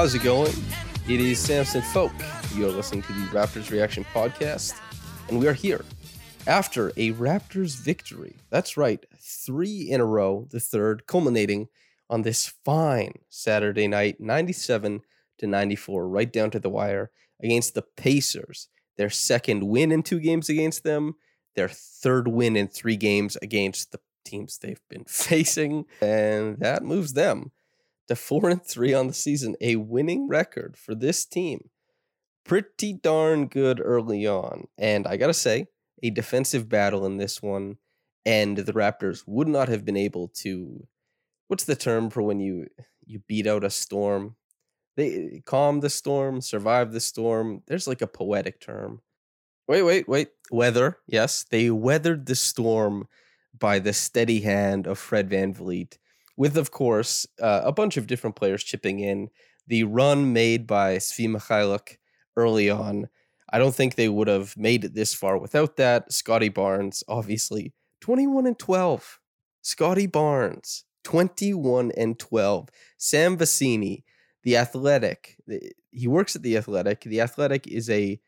[0.00, 0.54] how's it going?
[1.10, 2.12] It is Samson Folk.
[2.54, 4.80] You are listening to the Raptors Reaction Podcast,
[5.28, 5.84] and we are here
[6.46, 8.36] after a Raptors victory.
[8.48, 11.68] That's right, three in a row, the third culminating
[12.08, 15.02] on this fine Saturday night, 97
[15.36, 17.10] to 94, right down to the wire
[17.42, 18.68] against the Pacers.
[18.96, 21.16] Their second win in two games against them,
[21.56, 27.12] their third win in three games against the teams they've been facing, and that moves
[27.12, 27.52] them
[28.10, 31.70] to four and three on the season, a winning record for this team.
[32.44, 34.66] Pretty darn good early on.
[34.76, 35.68] And I gotta say,
[36.02, 37.76] a defensive battle in this one,
[38.26, 40.88] and the Raptors would not have been able to
[41.46, 42.66] what's the term for when you
[43.06, 44.34] you beat out a storm?
[44.96, 47.62] They calm the storm, survive the storm.
[47.68, 49.02] There's like a poetic term.
[49.68, 50.30] Wait, wait, wait.
[50.50, 50.98] Weather.
[51.06, 53.06] Yes, they weathered the storm
[53.56, 55.96] by the steady hand of Fred VanVleet
[56.40, 59.28] with of course uh, a bunch of different players chipping in.
[59.66, 61.98] The run made by Svi Mykhailiuk
[62.34, 63.10] early on,
[63.52, 66.10] I don't think they would have made it this far without that.
[66.10, 69.20] Scottie Barnes, obviously, 21 and 12.
[69.60, 72.70] Scottie Barnes, 21 and 12.
[72.96, 74.04] Sam Vecenie,
[74.42, 75.36] the Athletic,
[75.90, 77.02] he works at the Athletic.
[77.02, 78.18] The Athletic is a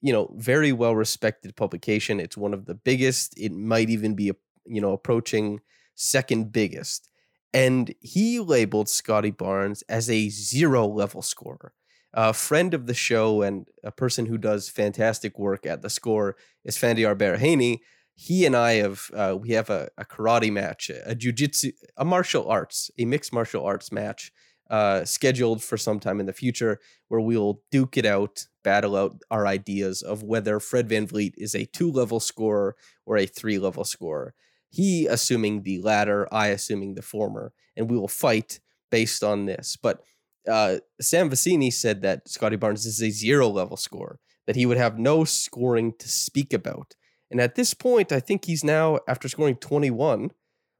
[0.00, 2.18] you know very well respected publication.
[2.18, 3.34] It's one of the biggest.
[3.36, 4.32] It might even be
[4.64, 5.60] you know approaching
[5.94, 7.11] second biggest
[7.52, 11.72] and he labeled Scottie Barnes as a zero level scorer.
[12.14, 16.36] A friend of the show and a person who does fantastic work at the score
[16.64, 17.78] is Fandiar Baraheni.
[18.14, 22.48] He and I have uh, we have a, a karate match, a jujitsu, a martial
[22.48, 24.30] arts, a mixed martial arts match
[24.72, 29.20] uh, scheduled for some time in the future where we'll duke it out, battle out
[29.30, 32.74] our ideas of whether Fred VanVleet is a two level scorer
[33.04, 34.34] or a three level scorer.
[34.72, 38.58] He assuming the latter, I assuming the former, and we will fight
[38.90, 39.76] based on this.
[39.76, 40.02] But
[40.50, 44.78] uh, Sam Vecenie said that Scottie Barnes is a zero level scorer, that he would
[44.78, 46.94] have no scoring to speak about.
[47.30, 50.30] And at this point, I think he's now, after scoring 21,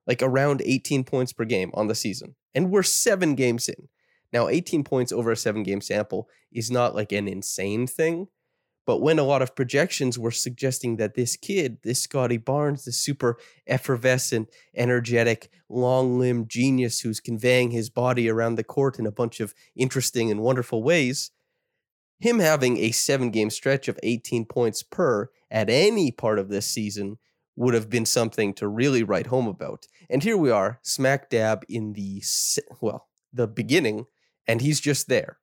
[0.07, 2.35] like around 18 points per game on the season.
[2.55, 3.89] And we're seven games in.
[4.33, 8.29] Now, 18 points over a seven game sample is not like an insane thing,
[8.85, 12.97] but when a lot of projections were suggesting that this kid, this Scottie Barnes, this
[12.97, 19.13] super effervescent, energetic, long limbed genius who's conveying his body around the court in a
[19.13, 21.31] bunch of interesting and wonderful ways,
[22.19, 26.67] him having a seven game stretch of 18 points per at any part of this
[26.67, 27.19] season
[27.55, 29.87] would have been something to really write home about.
[30.09, 32.23] And here we are, smack dab in the,
[32.81, 34.07] well, the beginning,
[34.47, 35.39] and he's just there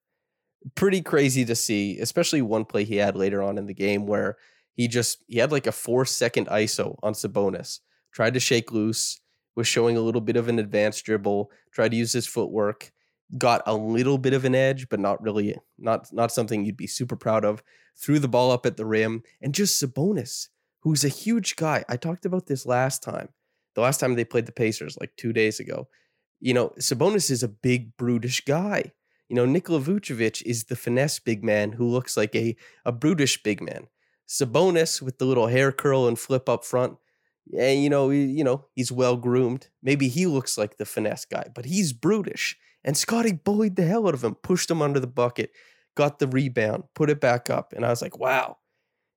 [0.75, 4.37] pretty crazy to see, especially one play he had later on in the game where
[4.75, 7.79] he just he had like a four second ISO on Sabonis,
[8.13, 9.21] tried to shake loose,
[9.55, 12.91] was showing a little bit of an advanced dribble, tried to use his footwork,
[13.37, 16.87] got a little bit of an edge, but not really not not something you'd be
[16.87, 17.63] super proud of.
[18.01, 20.47] Threw the ball up at the rim, and just Sabonis,
[20.81, 21.83] who's a huge guy.
[21.89, 23.29] I talked about this last time.
[23.75, 25.87] The last time they played the Pacers, like two days ago.
[26.39, 28.93] You know, Sabonis is a big, brutish guy.
[29.29, 32.55] You know, Nikola Vucevic is the finesse big man who looks like a,
[32.85, 33.87] a brutish big man.
[34.27, 36.97] Sabonis with the little hair curl and flip up front,
[37.57, 39.69] And you know, you know, he's well groomed.
[39.81, 42.57] Maybe he looks like the finesse guy, but he's brutish.
[42.83, 45.51] And Scottie bullied the hell out of him, pushed him under the bucket,
[45.95, 48.57] got the rebound, put it back up, and I was like, wow,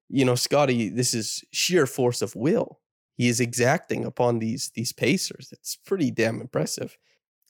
[0.08, 2.80] you know, Scottie, this is sheer force of will.
[3.16, 5.50] He is exacting upon these these Pacers.
[5.52, 6.96] It's pretty damn impressive.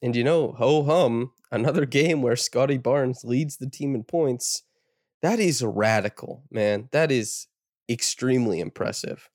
[0.03, 4.63] And you know, ho hum, another game where Scottie Barnes leads the team in points.
[5.21, 6.89] That is radical, man.
[6.91, 7.47] That is
[7.89, 9.29] extremely impressive.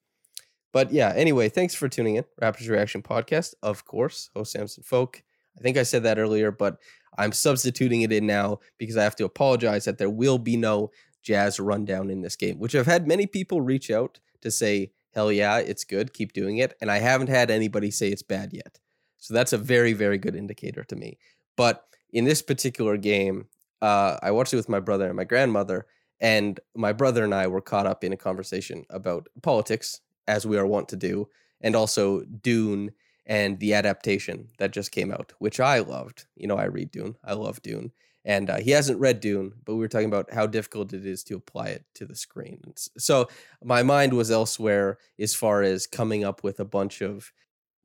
[0.74, 2.24] But yeah, anyway, thanks for tuning in.
[2.42, 5.22] Raptors Reaction Podcast, of course, host Samson Folk.
[5.58, 6.76] I think I said that earlier, but
[7.16, 10.90] I'm substituting it in now because I have to apologize that there will be no
[11.22, 15.32] Jazz rundown in this game, which I've had many people reach out to say, hell
[15.32, 16.74] yeah, it's good, keep doing it.
[16.82, 18.78] And I haven't had anybody say it's bad yet.
[19.18, 21.18] So that's a very, very good indicator to me.
[21.56, 23.46] But in this particular game,
[23.82, 25.86] uh, I watched it with my brother and my grandmother,
[26.20, 30.58] and my brother and I were caught up in a conversation about politics, as we
[30.58, 31.28] are wont to do,
[31.60, 32.92] and also Dune
[33.26, 36.26] and the adaptation that just came out, which I loved.
[36.34, 37.92] You know, I read Dune, I love Dune.
[38.24, 41.22] And uh, he hasn't read Dune, but we were talking about how difficult it is
[41.24, 42.60] to apply it to the screen.
[42.98, 43.28] So
[43.62, 47.32] my mind was elsewhere as far as coming up with a bunch of,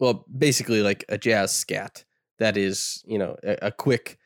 [0.03, 2.03] well, basically like a jazz scat
[2.37, 4.19] that is, you know, a, a quick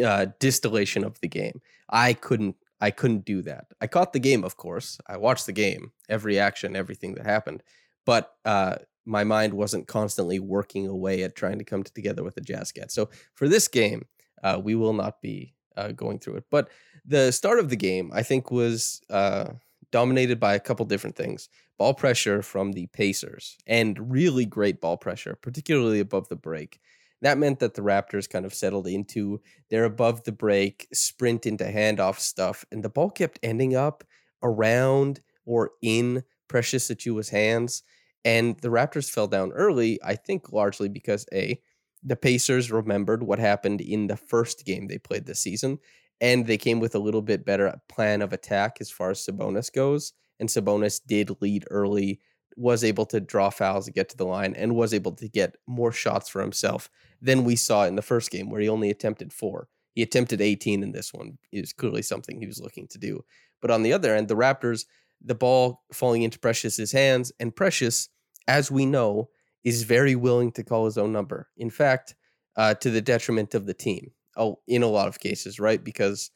[0.00, 1.60] uh, distillation of the game.
[1.88, 3.66] I couldn't I couldn't do that.
[3.80, 5.00] I caught the game, of course.
[5.08, 7.64] I watched the game, every action, everything that happened,
[8.06, 8.76] but uh,
[9.06, 12.92] my mind wasn't constantly working away at trying to come together with a jazz scat.
[12.92, 14.06] So for this game,
[14.44, 16.44] uh, we will not be uh, going through it.
[16.48, 16.68] But
[17.04, 19.46] the start of the game, I think, was uh,
[19.90, 21.48] dominated by a couple different things.
[21.78, 26.80] Ball pressure from the Pacers, and really great ball pressure, particularly above the break.
[27.22, 29.40] That meant that the Raptors kind of settled into
[29.70, 34.04] their above the break sprint into handoff stuff, and the ball kept ending up
[34.42, 37.82] around or in Precious Achiuwa's hands.
[38.24, 41.60] And the Raptors fell down early, I think largely because A,
[42.02, 45.78] the Pacers remembered what happened in the first game they played this season,
[46.20, 49.72] and they came with a little bit better plan of attack as far as Sabonis
[49.72, 50.12] goes.
[50.40, 52.20] And Sabonis did lead early,
[52.56, 55.56] was able to draw fouls to get to the line, and was able to get
[55.66, 59.32] more shots for himself than we saw in the first game, where he only attempted
[59.32, 59.68] four.
[59.94, 61.38] He attempted 18 in this one.
[61.52, 63.24] Was clearly something he was looking to do.
[63.60, 64.86] But on the other end, the Raptors,
[65.20, 68.08] the ball falling into Precious's hands, and Precious,
[68.46, 69.30] as we know,
[69.64, 71.48] is very willing to call his own number.
[71.56, 72.14] In fact,
[72.56, 74.12] uh, to the detriment of the team.
[74.38, 75.82] Oh, in a lot of cases, right?
[75.84, 76.30] Because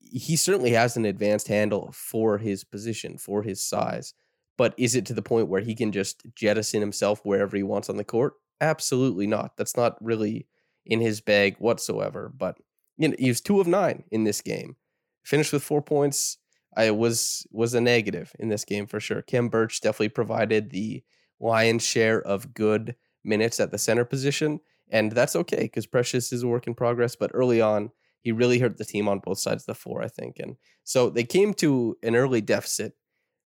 [0.00, 4.14] he certainly has an advanced handle for his position, for his size.
[4.58, 7.88] But is it to the point where he can just jettison himself wherever he wants
[7.88, 8.34] on the court?
[8.60, 9.56] Absolutely not.
[9.56, 10.46] That's not really
[10.86, 12.32] in his bag whatsoever.
[12.34, 12.58] But
[12.98, 14.76] you know, he was two of nine in this game.
[15.24, 16.38] Finished with four points.
[16.76, 19.22] I was was a negative in this game for sure.
[19.22, 21.02] Khem Birch definitely provided the
[21.40, 24.60] lion's share of good minutes at the center position.
[24.92, 27.16] And that's okay because Precious is a work in progress.
[27.16, 27.90] But early on,
[28.20, 30.38] he really hurt the team on both sides of the floor, I think.
[30.38, 32.92] And so they came to an early deficit.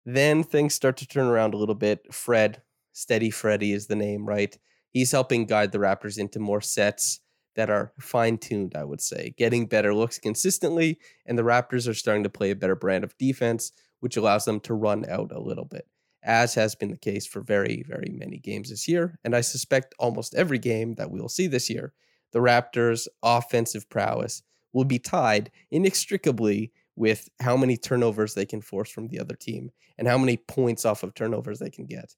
[0.05, 2.13] Then things start to turn around a little bit.
[2.13, 4.57] Fred, Steady Freddy is the name, right?
[4.89, 7.19] He's helping guide the Raptors into more sets
[7.55, 10.99] that are fine tuned, I would say, getting better looks consistently.
[11.25, 14.59] And the Raptors are starting to play a better brand of defense, which allows them
[14.61, 15.87] to run out a little bit
[16.25, 19.17] as has been the case for very, very many games this year.
[19.23, 21.93] And I suspect almost every game that we'll see this year,
[22.33, 24.43] the Raptors' offensive prowess
[24.73, 29.69] will be tied inextricably with how many turnovers they can force from the other team
[29.97, 32.15] and how many points off of turnovers they can get.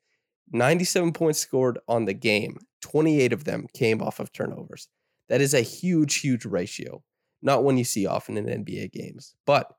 [0.52, 4.88] 97 points scored on the game, 28 of them came off of turnovers.
[5.28, 7.04] That is a huge, huge ratio.
[7.42, 9.72] Not one you see often in NBA games, but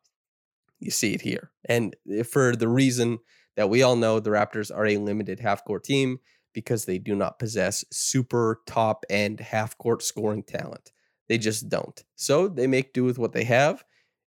[0.79, 1.51] you see it here.
[1.65, 3.19] And eh, for the reason
[3.59, 6.21] that we all know the Raptors are a limited half court team
[6.55, 10.93] because they do not possess super top end half court scoring talent.
[11.29, 12.01] They just don't.
[12.15, 13.83] So they make do with what they have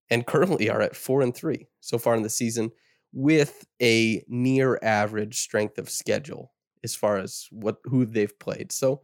[0.10, 2.72] and currently are at 4 and 3 so far in the season
[3.14, 6.52] with a near average strength of schedule
[6.84, 8.74] as far as what who they've played.
[8.74, 9.02] So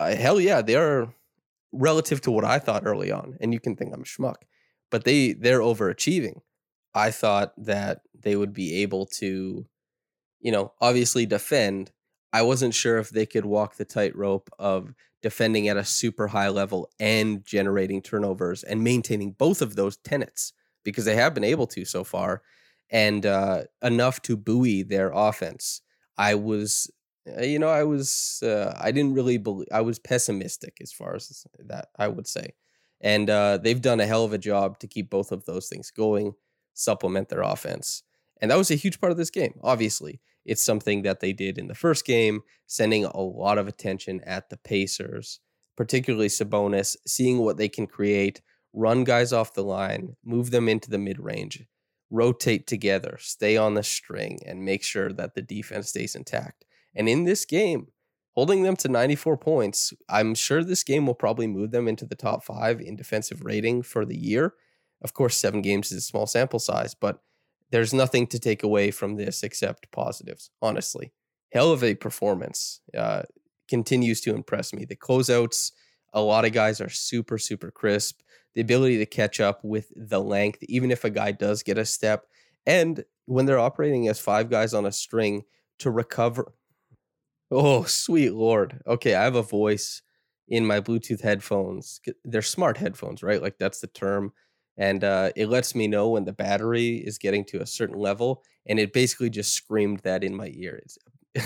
[0.00, 1.12] uh, hell yeah, they are
[1.70, 4.36] relative to what I thought early on and you can think I'm a schmuck,
[4.90, 6.40] but they they're overachieving.
[6.94, 9.66] I thought that they would be able to,
[10.40, 11.92] you know, obviously defend.
[12.32, 16.48] I wasn't sure if they could walk the tightrope of defending at a super high
[16.48, 20.52] level and generating turnovers and maintaining both of those tenets
[20.84, 22.42] because they have been able to so far
[22.90, 25.82] and uh, enough to buoy their offense.
[26.16, 26.90] I was,
[27.38, 31.14] uh, you know, I was, uh, I didn't really believe, I was pessimistic as far
[31.14, 32.54] as that, I would say.
[33.00, 35.90] And uh, they've done a hell of a job to keep both of those things
[35.90, 36.34] going
[36.74, 38.02] supplement their offense.
[38.40, 39.54] And that was a huge part of this game.
[39.62, 44.20] Obviously, it's something that they did in the first game, sending a lot of attention
[44.24, 45.40] at the Pacers,
[45.76, 48.40] particularly Sabonis, seeing what they can create,
[48.72, 51.64] run guys off the line, move them into the mid range,
[52.10, 56.64] rotate together, stay on the string, and make sure that the defense stays intact.
[56.94, 57.88] And in this game,
[58.34, 59.92] holding them to 94 points.
[60.08, 63.82] I'm sure this game will probably move them into the top five in defensive rating
[63.82, 64.54] for the year.
[65.02, 67.20] Of course, seven games is a small sample size, but
[67.70, 71.12] there's nothing to take away from this except positives, honestly.
[71.52, 72.80] Hell of a performance.
[72.96, 73.22] Uh,
[73.68, 74.84] continues to impress me.
[74.84, 75.72] The closeouts,
[76.12, 78.20] a lot of guys are super, super crisp.
[78.54, 81.84] The ability to catch up with the length, even if a guy does get a
[81.84, 82.26] step.
[82.66, 85.44] And when they're operating as five guys on a string
[85.78, 86.52] to recover.
[87.52, 88.82] Oh, sweet Lord.
[88.86, 90.02] Okay, I have a voice
[90.48, 92.00] in my Bluetooth headphones.
[92.24, 93.40] They're smart headphones, right?
[93.40, 94.32] Like that's the term
[94.80, 98.42] and uh, it lets me know when the battery is getting to a certain level
[98.66, 100.82] and it basically just screamed that in my ear.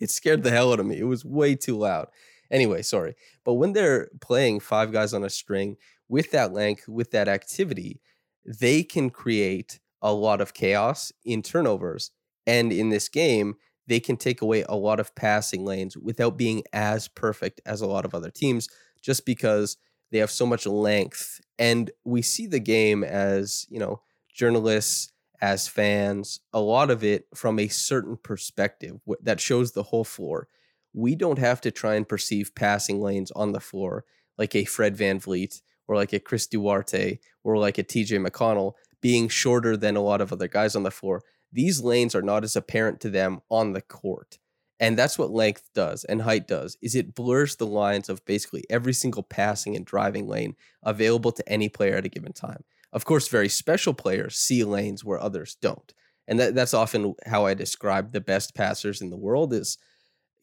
[0.00, 0.98] It scared the hell out of me.
[0.98, 2.08] It was way too loud.
[2.50, 3.14] Anyway sorry.
[3.44, 5.76] But when they're playing five guys on a string
[6.08, 8.00] with that length with that activity
[8.44, 12.10] they can create a lot of chaos in turnovers
[12.46, 13.54] and in this game
[13.86, 17.86] they can take away a lot of passing lanes without being as perfect as a
[17.86, 18.68] lot of other teams
[19.00, 19.76] just because
[20.10, 24.02] they have so much length and we see the game as you know
[24.34, 30.04] journalists as fans a lot of it from a certain perspective that shows the whole
[30.04, 30.48] floor.
[30.92, 34.04] We don't have to try and perceive passing lanes on the floor
[34.36, 38.72] like a fred Van vanvleet or like a chris duarte or like a tj mcconnell
[39.00, 41.22] being shorter than a lot of other guys on the floor.
[41.52, 44.38] These lanes are not as apparent to them on the court
[44.80, 48.64] and that's what length does and height does is it blurs the lines of basically
[48.68, 52.64] every single passing and driving lane available to any player at a given time.
[52.92, 55.94] Of course, very special players see lanes where others don't.
[56.28, 59.78] And that, that's often how I describe the best passers in the world is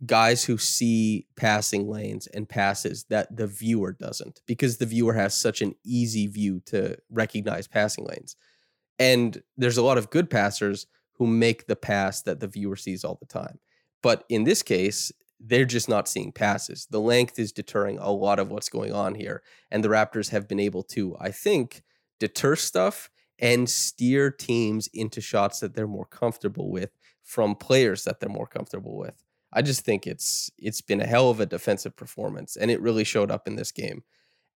[0.06, 5.40] guys who see passing lanes and passes that the viewer doesn't because the viewer has
[5.40, 8.36] such an easy view to recognize passing lanes.
[8.98, 13.04] And there's a lot of good passers who make the pass that the viewer sees
[13.04, 13.60] all the time.
[14.02, 16.88] But in this case, they're just not seeing passes.
[16.90, 19.42] The length is deterring a lot of what's going on here.
[19.72, 21.84] And the Raptors have been able to, I think,
[22.20, 26.92] deter stuff and steer teams into shots that they're more comfortable with
[27.24, 29.24] from players that they're more comfortable with.
[29.54, 33.04] I just think it's it's been a hell of a defensive performance and it really
[33.04, 34.04] showed up in this game.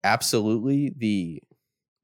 [0.03, 1.41] Absolutely the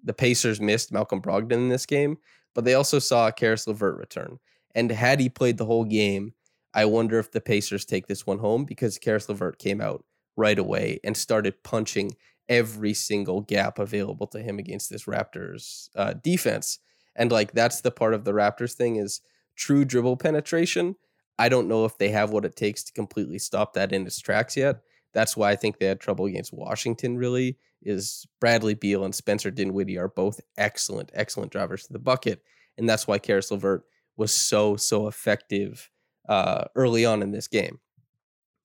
[0.03, 2.17] the Pacers missed Malcolm Brogdon in this game,
[2.53, 4.39] but they also saw Caris LeVert return.
[4.75, 6.34] And had he played the whole game,
[6.78, 10.06] I wonder if the Pacers take this one home because Caris LeVert came out
[10.36, 12.12] right away and started punching
[12.48, 16.78] every single gap available to him against this Raptors uh, defense.
[17.16, 19.22] And like that's the part of the Raptors thing is
[19.56, 20.98] true dribble penetration.
[21.40, 24.22] I don't know if they have what it takes to completely stop that in its
[24.22, 24.82] tracks yet.
[25.16, 27.18] That's why I think they had trouble against Washington.
[27.18, 32.44] Really, is Bradley Beal and Spencer Dinwiddie are both excellent, excellent drivers to the bucket,
[32.78, 33.84] and that's why Caris LeVert
[34.16, 35.90] was so so effective
[36.28, 37.80] uh, early on in this game.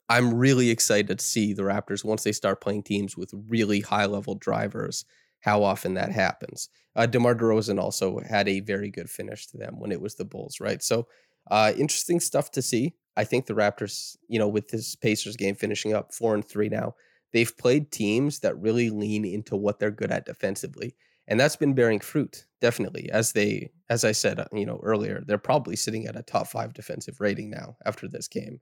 [0.08, 4.06] I'm really excited to see the Raptors once they start playing teams with really high
[4.06, 5.04] level drivers.
[5.40, 6.68] How often that happens?
[6.94, 10.24] Uh, DeMar DeRozan also had a very good finish to them when it was the
[10.24, 10.82] Bulls, right?
[10.82, 11.06] So
[11.50, 12.94] uh, interesting stuff to see.
[13.16, 16.68] I think the Raptors, you know, with this Pacers game finishing up four and three
[16.68, 16.94] now,
[17.32, 20.94] they've played teams that really lean into what they're good at defensively
[21.28, 25.22] and that's been bearing fruit definitely as they as i said uh, you know earlier
[25.26, 28.60] they're probably sitting at a top five defensive rating now after this game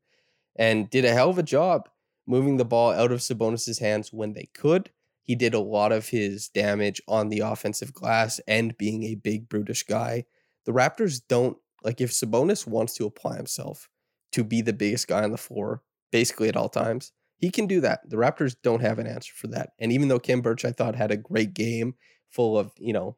[0.57, 1.89] and did a hell of a job
[2.27, 4.91] moving the ball out of sabonis's hands when they could.
[5.23, 9.49] He did a lot of his damage on the offensive glass and being a big
[9.49, 10.25] brutish guy.
[10.65, 13.89] The raptors don't like if sabonis wants to apply himself
[14.33, 17.81] to be the biggest guy on the floor basically at all times he can do
[17.81, 18.01] that.
[18.09, 20.95] The raptors don't have an answer for that and even though Khem Birch i thought
[20.95, 21.95] had a great game
[22.29, 23.17] full of you know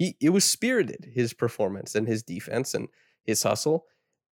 [0.00, 2.88] he it was spirited his performance and his defense and
[3.22, 3.84] his hustle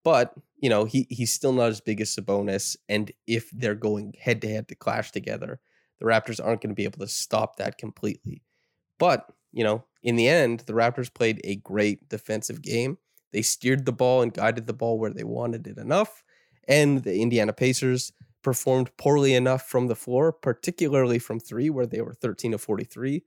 [0.03, 4.15] but you know he he's still not as big as Sabonis and if they're going
[4.19, 5.61] head to head to clash together
[6.01, 8.43] the Raptors aren't going to be able to stop that completely.
[8.99, 12.99] But you know in the end the Raptors played a great defensive game.
[13.33, 16.25] They steered the ball and guided the ball where they wanted it enough
[16.67, 22.01] and the Indiana Pacers performed poorly enough from the floor particularly from 3 where they
[22.01, 23.23] were 13 to 43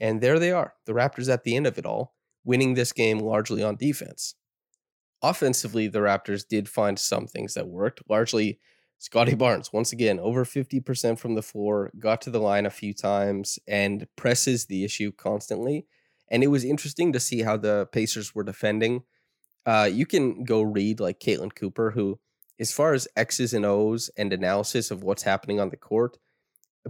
[0.00, 3.18] and there they are, the Raptors at the end of it all, winning this game
[3.18, 4.34] largely on defense.
[5.22, 8.58] Offensively, the Raptors did find some things that worked, largely
[8.98, 12.94] Scottie Barnes, once again, over 50% from the floor, got to the line a few
[12.94, 15.86] times and presses the issue constantly.
[16.30, 19.02] And it was interesting to see how the Pacers were defending.
[19.66, 22.18] Uh, you can go read like Caitlin Cooper, who,
[22.58, 26.18] as far as X's and O's and analysis of what's happening on the court,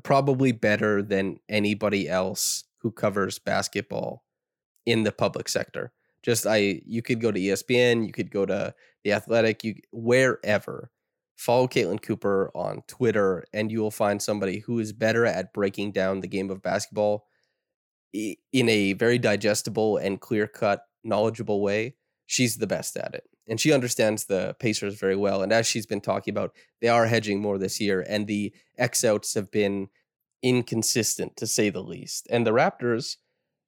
[0.03, 4.25] probably better than anybody else who covers basketball
[4.85, 5.91] in the public sector.
[6.23, 10.91] Just I you could go to ESPN, you could go to the Athletic, you wherever.
[11.37, 15.93] follow Caitlin Cooper on Twitter, and you will find somebody who is better at breaking
[15.93, 17.27] down the game of basketball
[18.13, 21.97] in a very digestible and clear cut, knowledgeable way.
[22.27, 23.25] She's the best at it.
[23.49, 25.43] And she understands the Pacers very well.
[25.43, 29.05] And as she's been talking about, they are hedging more this year, and the X
[29.05, 29.89] outs have been
[30.45, 32.29] inconsistent to say the least.
[32.31, 33.17] And the Raptors,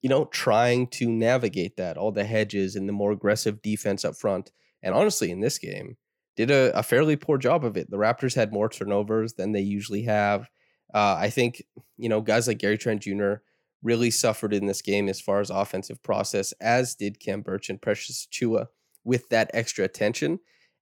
[0.02, 4.14] you know, trying to navigate that, all the hedges and the more aggressive defense up
[4.14, 4.52] front.
[4.82, 5.96] And honestly, in this game,
[6.36, 7.90] did a, a fairly poor job of it.
[7.90, 10.50] The Raptors had more turnovers than they usually have.
[10.92, 11.62] Uh, I think,
[11.96, 13.36] you know, guys like Gary Trent Jr.
[13.82, 17.80] really suffered in this game as far as offensive process, as did Khem Birch and
[17.80, 18.66] Precious Chua
[19.02, 20.40] with that extra attention.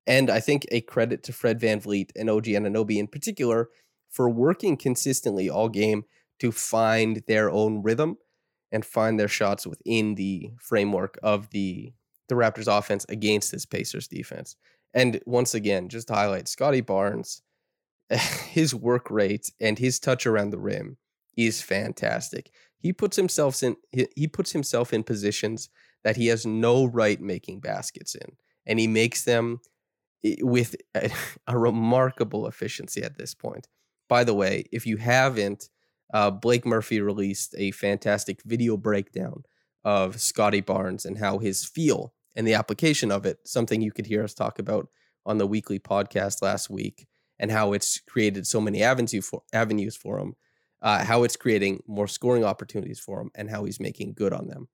[0.08, 3.68] And I think a credit to Fred Van VanVleet and OG Anunoby in particular
[4.14, 6.04] for working consistently all game
[6.38, 8.16] to find their own rhythm
[8.70, 11.92] and find their shots within the framework of the
[12.28, 14.56] the Raptors offense against this Pacers defense.
[14.94, 17.42] And once again, just to highlight Scottie Barnes,
[18.08, 20.96] his work rate and his touch around the rim
[21.36, 22.50] is fantastic.
[22.78, 25.68] He puts himself in he puts himself in positions
[26.04, 29.60] that he has no right making baskets in and he makes them
[30.24, 31.10] eh, with a,
[31.46, 33.66] a remarkable efficiency at this point.
[34.08, 35.68] By the way, if you haven't,
[36.12, 39.44] uh, Blake Murphy released a fantastic video breakdown
[39.84, 44.06] of Scottie Barnes and how his feel and the application of it, something you could
[44.06, 44.88] hear us talk about
[45.26, 47.06] on the weekly podcast last week,
[47.38, 50.34] and how it's created so many avenues for avenues for him,
[50.82, 54.48] uh, how it's creating more scoring opportunities for him, and how he's making good on
[54.48, 54.68] them.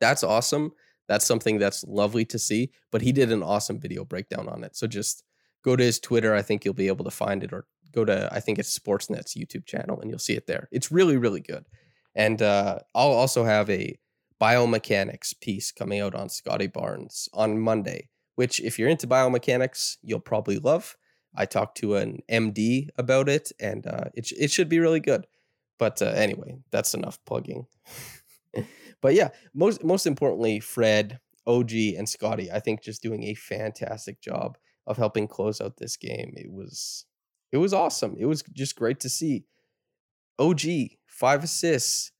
[0.00, 0.72] That's awesome.
[1.08, 2.70] That's something that's lovely to see.
[2.90, 4.76] But he did an awesome video breakdown on it.
[4.76, 5.24] So just
[5.62, 6.34] go to his Twitter.
[6.34, 9.34] I think you'll be able to find it, or go to I think it's Sportsnet's
[9.34, 10.68] YouTube channel, and you'll see it there.
[10.72, 11.66] It's really really good.
[12.14, 13.98] And uh, I'll also have a
[14.40, 20.20] biomechanics piece coming out on Scottie Barnes on Monday, which if you're into biomechanics, you'll
[20.20, 20.96] probably love.
[21.36, 25.26] I talked to an MD about it, and uh, it it should be really good.
[25.78, 27.66] But uh, anyway, that's enough plugging.
[29.00, 34.20] but yeah, most most importantly, Fred, OG, and Scottie, I think just doing a fantastic
[34.20, 36.34] job of helping close out this game.
[36.36, 37.06] It was
[37.54, 38.16] it was awesome.
[38.18, 39.44] It was just great to see.
[40.40, 40.62] OG
[41.06, 42.10] five assists,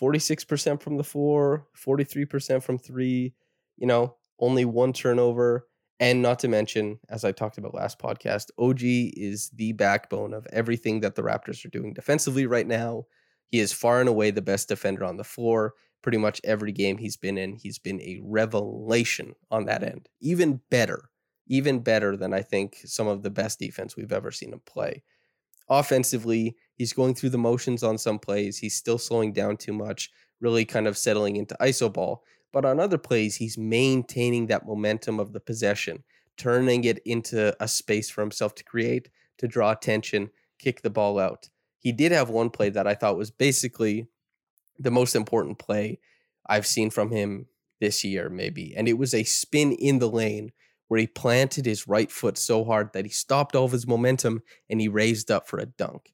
[0.00, 3.32] 46% from the floor, 43% from three,
[3.76, 5.68] you know, only one turnover.
[6.00, 10.48] And not to mention, as I talked about last podcast, OG is the backbone of
[10.52, 13.04] everything that the Raptors are doing defensively right now.
[13.46, 15.74] He is far and away the best defender on the floor.
[16.02, 20.08] Pretty much every game he's been in, he's been a revelation on that end.
[20.20, 21.09] Even better,
[21.50, 25.02] even better than I think some of the best defense we've ever seen him play.
[25.68, 28.56] Offensively, he's going through the motions on some plays.
[28.56, 30.10] He's still slowing down too much,
[30.40, 32.22] really kind of settling into iso ball.
[32.52, 36.04] But on other plays, he's maintaining that momentum of the possession,
[36.36, 39.08] turning it into a space for himself to create,
[39.38, 41.48] to draw attention, kick the ball out.
[41.80, 44.06] He did have one play that I thought was basically
[44.78, 45.98] the most important play
[46.46, 47.46] I've seen from him
[47.80, 48.74] this year, maybe.
[48.76, 50.52] And it was a spin in the lane
[50.90, 54.42] where he planted his right foot so hard that he stopped all of his momentum
[54.68, 56.12] and he raised up for a dunk.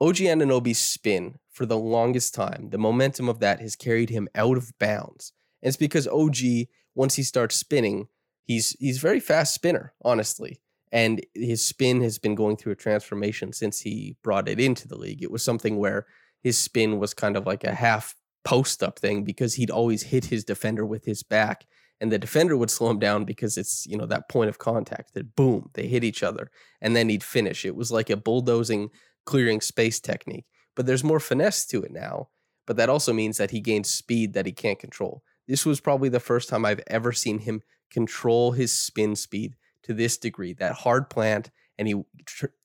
[0.00, 4.56] OG Anunoby's spin for the longest time, the momentum of that has carried him out
[4.56, 5.34] of bounds.
[5.60, 8.08] And it's because OG, once he starts spinning,
[8.42, 10.62] he's he's very fast spinner, honestly.
[10.90, 14.96] And his spin has been going through a transformation since he brought it into the
[14.96, 15.22] league.
[15.22, 16.06] It was something where
[16.42, 18.14] his spin was kind of like a half
[18.46, 21.66] post up thing because he'd always hit his defender with his back
[22.00, 25.14] and the defender would slow him down because it's you know that point of contact
[25.14, 27.64] that boom they hit each other and then he'd finish.
[27.64, 28.90] It was like a bulldozing
[29.24, 30.46] clearing space technique.
[30.74, 32.28] But there's more finesse to it now
[32.66, 35.22] but that also means that he gains speed that he can't control.
[35.46, 39.54] This was probably the first time i've ever seen him control his spin speed
[39.84, 41.94] to this degree that hard plant and he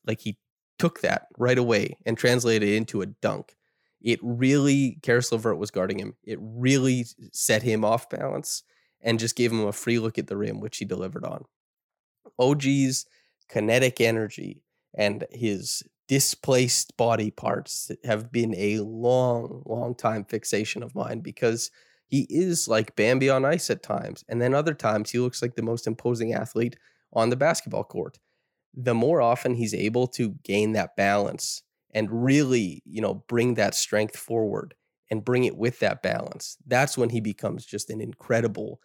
[0.05, 0.37] like he
[0.79, 3.55] took that right away and translated it into a dunk.
[4.01, 6.15] It really Caris LeVert was guarding him.
[6.23, 8.63] It really set him off balance
[9.01, 11.45] and just gave him a free look at the rim, which he delivered on.
[12.39, 13.05] OG's
[13.49, 14.63] kinetic energy
[14.95, 21.71] and his displaced body parts have been a long, long time fixation of mine because
[22.07, 24.23] he is like Bambi on ice at times.
[24.27, 26.75] And then other times he looks like the most imposing athlete
[27.13, 28.19] on the basketball court.
[28.73, 33.75] The more often he's able to gain that balance and really, you know, bring that
[33.75, 34.75] strength forward
[35.09, 38.79] and bring it with that balance, that's when he becomes just an incredible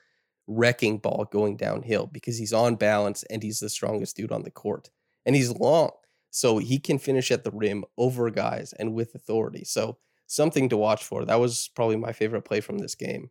[0.46, 4.50] wrecking ball going downhill because he's on balance and he's the strongest dude on the
[4.50, 4.90] court.
[5.24, 5.90] And he's long.
[6.30, 9.64] So he can finish at the rim over guys and with authority.
[9.64, 11.24] So something to watch for.
[11.24, 13.30] That was probably my favorite play from this game.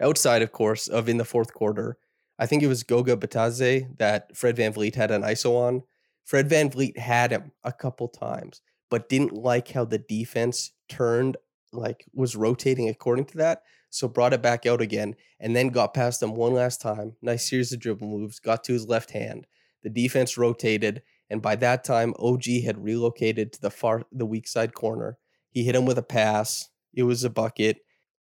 [0.00, 1.98] Outside, of course, of in the fourth quarter,
[2.38, 5.82] I think it was Goga Bitadze that Fred VanVleet had an ISO on.
[6.24, 11.36] Fred VanVleet had him a couple times, but didn't like how the defense turned,
[11.72, 13.62] like was rotating according to that.
[13.90, 17.16] So brought it back out again and then got past them one last time.
[17.20, 19.46] Nice series of dribble moves, got to his left hand.
[19.82, 24.46] The defense rotated, and by that time, OG had relocated to the far the weak
[24.46, 25.18] side corner.
[25.50, 26.68] He hit him with a pass.
[26.94, 27.78] It was a bucket.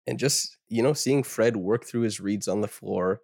[0.07, 3.21] And just, you know, seeing Fred work through his reads on the floor,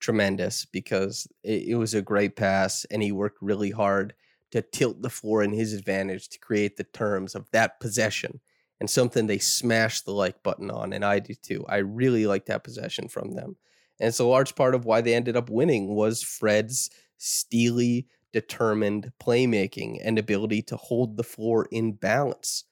[0.00, 4.14] tremendous because it, it was a great pass and he worked really hard
[4.50, 8.40] to tilt the floor in his advantage to create the terms of that possession
[8.82, 11.64] and something they smashed the like button on, and I do too.
[11.68, 13.54] I really like that possession from them.
[14.00, 19.12] And it's a large part of why they ended up winning was Fred's steely, determined
[19.22, 22.64] playmaking and ability to hold the floor in balance.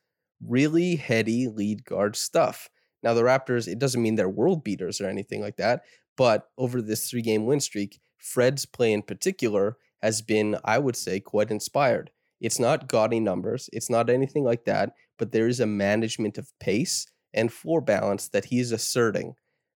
[0.44, 2.68] Really heady lead guard stuff.
[3.04, 5.82] Now, the Raptors, it doesn't mean they're world beaters or anything like that,
[6.16, 10.96] but over this three game win streak, Fred's play in particular has been, I would
[10.96, 12.10] say, quite inspired.
[12.40, 16.50] It's not gaudy numbers, it's not anything like that, but there is a management of
[16.58, 19.34] pace and floor balance that he's asserting.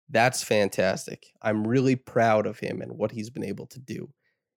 [0.08, 1.26] That's fantastic.
[1.42, 4.08] I'm really proud of him and what he's been able to do.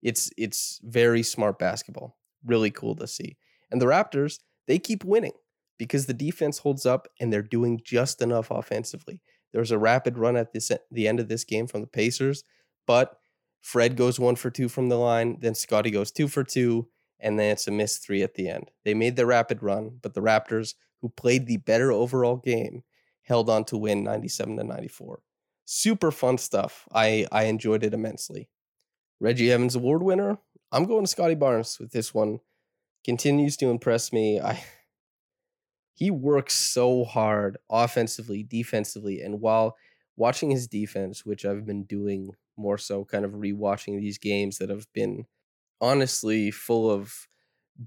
[0.02, 2.16] It's it's very smart basketball.
[2.44, 3.36] Really cool to see.
[3.70, 5.32] And the Raptors, they keep winning
[5.76, 9.20] because the defense holds up and they're doing just enough offensively.
[9.52, 12.44] There was a rapid run at this the end of this game from the Pacers,
[12.86, 13.18] but
[13.60, 16.88] Fred goes one for two from the line, then Scottie goes two for two,
[17.20, 18.70] and then it's a missed three at the end.
[18.84, 22.82] They made the rapid run, but the Raptors, who played the better overall game,
[23.22, 25.20] held on to win 97 to 94.
[25.64, 26.86] Super fun stuff.
[26.92, 28.48] I I enjoyed it immensely.
[29.20, 30.38] Reggie Evans award winner.
[30.70, 32.40] I'm going to Scottie Barnes with this one.
[33.04, 34.40] Continues to impress me.
[34.40, 34.62] I
[35.94, 39.76] he works so hard offensively, defensively, and while
[40.16, 44.70] watching his defense, which I've been doing more so kind of rewatching these games that
[44.70, 45.26] have been
[45.80, 47.28] honestly full of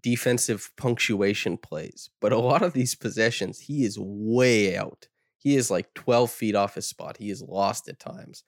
[0.02, 2.10] defensive punctuation plays.
[2.21, 5.08] But a lot of these possessions, he is way out.
[5.38, 7.17] He is like 12 feet off his spot.
[7.17, 8.43] He is lost at times.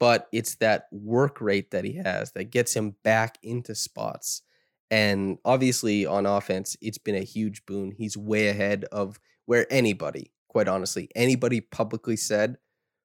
[0.00, 4.42] But it's that work rate that he has that gets him back into spots.
[4.90, 7.90] And obviously, on offense, it's been a huge boon.
[7.90, 12.58] He's way ahead of where anybody, quite honestly, anybody publicly said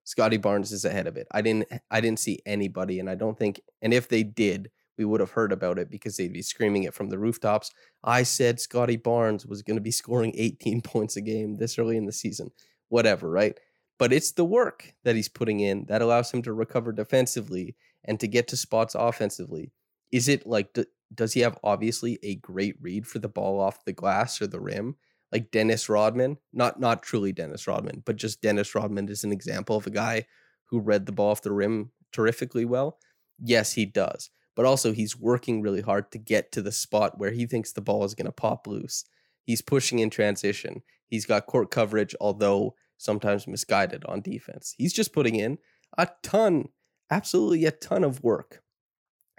[0.03, 1.27] Scottie Barnes is ahead of it.
[1.31, 5.05] I didn't I didn't see anybody, and I don't think and if they did, we
[5.05, 7.71] would have heard about it because they'd be screaming it from the rooftops.
[8.03, 11.97] I said Scottie Barnes was going to be scoring 18 points a game this early
[11.97, 12.51] in the season.
[12.89, 13.57] Whatever, right?
[13.97, 18.19] But it's the work that he's putting in that allows him to recover defensively and
[18.19, 19.71] to get to spots offensively.
[20.11, 20.77] Is it like,
[21.13, 24.59] does he have obviously a great read for the ball off the glass or the
[24.59, 24.95] rim?
[25.31, 29.75] Like Dennis Rodman, not not truly Dennis Rodman, but just Dennis Rodman is an example
[29.75, 30.27] of a guy
[30.65, 32.99] who read the ball off the rim terrifically well.
[33.39, 37.31] Yes, he does but also he's working really hard to get to the spot where
[37.31, 39.05] he thinks the ball is going to pop loose.
[39.43, 40.83] He's pushing in transition.
[41.07, 44.73] He's got court coverage, although sometimes misguided on defense.
[44.77, 45.57] He's just putting in
[45.97, 46.69] a ton,
[47.11, 48.63] absolutely a ton of work.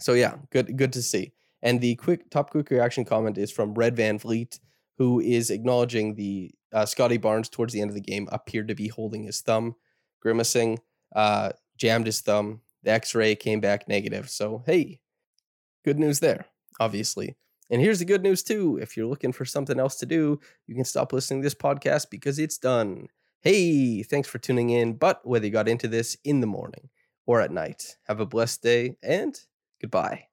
[0.01, 1.33] So yeah, good good to see.
[1.63, 4.59] And the quick top quick reaction comment is from Fred VanVleet,
[4.99, 8.75] who is acknowledging the uh, Scottie Barnes towards the end of the game appeared to
[8.75, 9.77] be holding his thumb,
[10.21, 10.81] grimacing,
[11.15, 12.61] uh, jammed his thumb.
[12.83, 14.29] The X-ray came back negative.
[14.29, 15.01] So hey,
[15.85, 16.47] good news there,
[16.81, 17.37] obviously.
[17.71, 18.79] And here's the good news too.
[18.81, 22.11] If you're looking for something else to do, you can stop listening to this podcast
[22.11, 23.09] because it's done.
[23.41, 24.95] Hey, thanks for tuning in.
[24.95, 26.91] But whether you got into this in the morning
[27.27, 29.39] or at night, have a blessed day and
[29.81, 30.27] goodbye.